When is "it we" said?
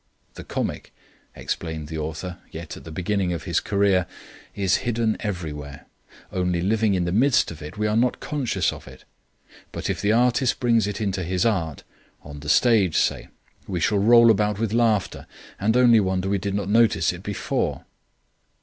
7.61-7.85